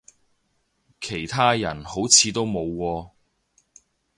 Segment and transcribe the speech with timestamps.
[0.99, 3.11] 其他人好似都冇喎